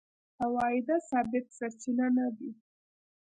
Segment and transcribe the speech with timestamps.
[0.43, 2.49] عوایده ثابت سرچینه نه دي.